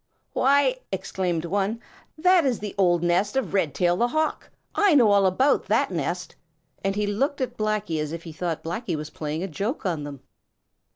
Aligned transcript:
"Why," 0.33 0.77
exclaimed 0.91 1.45
one, 1.45 1.79
"that 2.17 2.43
is 2.43 2.57
the 2.57 2.73
old 2.75 3.03
nest 3.03 3.35
of 3.35 3.53
Redtail 3.53 3.97
the 3.97 4.07
Hawk. 4.07 4.49
I 4.73 4.95
know 4.95 5.11
all 5.11 5.27
about 5.27 5.67
that 5.67 5.91
nest." 5.91 6.35
And 6.83 6.95
he 6.95 7.05
looked 7.05 7.39
at 7.39 7.55
Blacky 7.55 7.99
as 8.01 8.11
if 8.11 8.23
he 8.23 8.31
thought 8.33 8.63
Blacky 8.63 8.95
was 8.95 9.11
playing 9.11 9.43
a 9.43 9.47
joke 9.47 9.85
on 9.85 10.03
them. 10.03 10.21